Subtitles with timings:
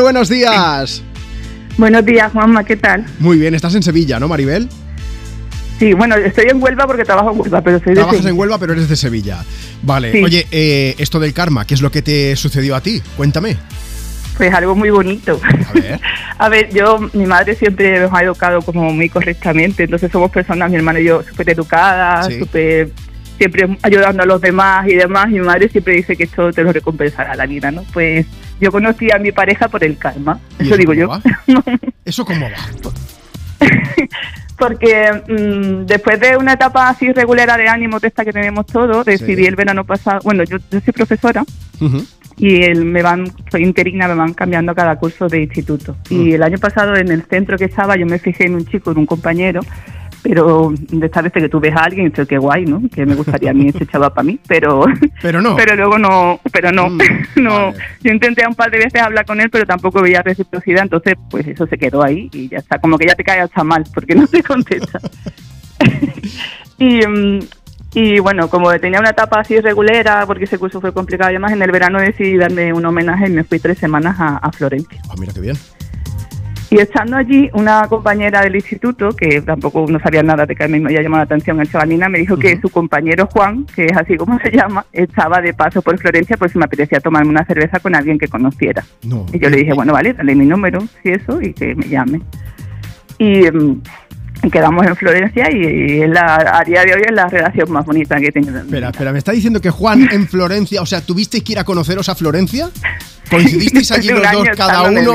[0.00, 1.02] buenos días.
[1.78, 3.06] Buenos días, Juanma, ¿qué tal?
[3.18, 4.68] Muy bien, estás en Sevilla, ¿no, Maribel?
[5.78, 8.30] Sí, bueno, estoy en Huelva porque trabajo en Huelva, pero soy de Trabajas Sevilla.
[8.30, 9.44] en Huelva, pero eres de Sevilla.
[9.82, 10.22] Vale, Sí.
[10.24, 13.00] oye, eh, esto del karma, ¿qué es lo que te sucedió a ti?
[13.16, 13.56] Cuéntame.
[14.36, 15.40] Pues algo muy bonito.
[15.42, 16.00] A ver.
[16.38, 20.70] A ver, yo, mi madre siempre nos ha educado como muy correctamente, entonces somos personas,
[20.70, 22.38] mi hermano y yo, súper educadas, Sí.
[23.38, 26.72] Siempre ayudando a los demás y demás, mi madre siempre dice que esto te lo
[26.72, 27.84] recompensará la vida, ¿no?
[27.92, 28.26] Pues
[28.60, 31.08] yo conocí a mi pareja por el karma, ¿Y eso digo yo.
[31.08, 31.22] va?
[32.04, 33.68] ¿Eso cómo va?
[34.58, 39.06] Porque mm, después de una etapa así regular de ánimo de esta que tenemos todos,
[39.06, 39.46] decidí Sí.
[39.46, 41.44] el verano pasado, bueno, yo, yo soy profesora,
[42.36, 45.96] y el, me van, soy interina, me van cambiando cada curso de instituto.
[46.10, 48.90] Y el año pasado en el centro que estaba yo me fijé en un chico,
[48.90, 49.60] en un compañero,
[50.22, 52.82] pero de esta vez que tú ves a alguien y dices, qué guay, ¿no?
[52.92, 54.84] Que me gustaría a mí ese chaval para mí, pero...
[55.22, 55.56] Pero no.
[55.56, 56.98] Pero luego no, pero no, Mm,
[57.42, 57.50] no.
[57.72, 57.76] vale.
[58.02, 61.46] Yo intenté un par de veces hablar con él, pero tampoco veía reciprocidad, entonces pues
[61.46, 64.14] eso se quedó ahí y ya está, como que ya te cae hasta mal, porque
[64.14, 64.98] no te contesta.
[66.78, 67.38] y, mm,
[67.94, 71.52] y bueno, como tenía una etapa así regulera, porque ese curso fue complicado y demás,
[71.52, 75.00] en el verano decidí darme un homenaje y me fui tres semanas a, a Florencia.
[75.10, 75.56] Ah, mira qué bien.
[76.70, 80.68] Y estando allí, una compañera del instituto, que tampoco no sabía nada de que a
[80.68, 83.86] mí me había llamado la atención el chavalina, me dijo que su compañero Juan, que
[83.86, 87.30] es así como se llama, estaba de paso por Florencia, pues si me apetecía tomarme
[87.30, 88.84] una cerveza con alguien que conociera.
[89.02, 89.24] No.
[89.32, 92.20] Y yo le dije, bueno, vale, dale mi número, si eso, y que me llame.
[93.18, 93.46] Y,
[94.42, 97.86] y quedamos en Florencia y, es la, a día de hoy es la relación más
[97.86, 98.58] bonita que he tenido.
[98.58, 101.64] Espera, espera, ¿me está diciendo que Juan en Florencia, o sea, tuvisteis que ir a
[101.64, 102.68] conoceros a Florencia?
[103.30, 105.14] ¿Coincidisteis allí los dos, cada uno,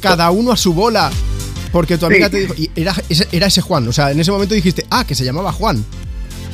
[0.00, 1.10] cada uno a su bola?
[1.72, 2.32] Porque tu amiga Sí.
[2.32, 5.04] te dijo, y era ese, era ese Juan, o sea, en ese momento dijiste, ah,
[5.06, 5.84] que se llamaba Juan.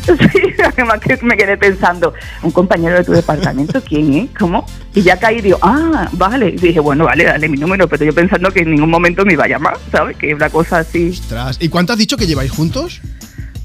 [0.07, 4.31] Sí, además que me quedé pensando, un compañero de tu departamento, ¿quién es?
[4.39, 4.65] ¿Cómo?
[4.95, 6.51] Y ya caí y digo, ah, vale.
[6.51, 9.33] Y dije, bueno, vale, dale mi número, pero yo pensando que en ningún momento me
[9.33, 10.17] iba a llamar, ¿sabes?
[10.17, 13.01] Que es una cosa así, Ostras, ¿y cuánto has dicho que lleváis juntos?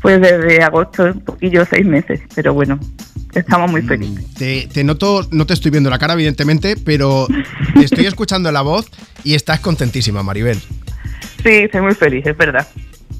[0.01, 2.79] pues desde agosto, un poquillo, seis meses, pero bueno,
[3.33, 4.25] estamos muy felices.
[4.35, 7.27] Te, te noto, no te estoy viendo la cara, evidentemente, pero
[7.73, 8.89] te estoy escuchando la voz
[9.23, 10.59] y estás contentísima, Maribel.
[11.43, 12.67] Sí, estoy muy feliz, es verdad.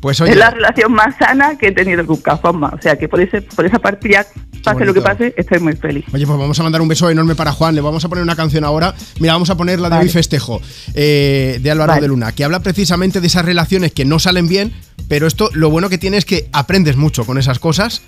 [0.01, 2.69] Pues oye, Es la relación más sana que he tenido con Juanma.
[2.69, 4.25] O sea, que por, ese, por esa parte ya,
[4.63, 6.05] pase lo que pase, estoy muy feliz.
[6.11, 7.75] Oye, pues vamos a mandar un beso enorme para Juan.
[7.75, 8.95] Le vamos a poner una canción ahora.
[9.19, 10.09] Mira, vamos a poner la de Vale.
[10.09, 10.59] Festejo,
[10.95, 12.01] eh, de Álvaro Vale.
[12.01, 14.73] de Luna, que habla precisamente de esas relaciones que no salen bien,
[15.07, 18.01] pero esto lo bueno que tiene es que aprendes mucho con esas cosas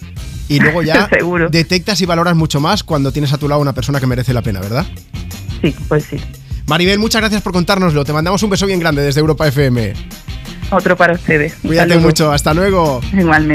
[0.47, 1.09] y luego ya
[1.51, 4.41] detectas y valoras mucho más cuando tienes a tu lado una persona que merece la
[4.41, 4.85] pena, ¿verdad?
[5.61, 6.17] Sí, pues sí.
[6.67, 8.05] Maribel, muchas gracias por contárnoslo.
[8.05, 9.93] Te mandamos un beso bien grande desde Europa FM.
[10.71, 11.55] Otro para ustedes.
[11.61, 12.31] Cuídate mucho.
[12.31, 13.01] Hasta luego.
[13.11, 13.47] Igualmente.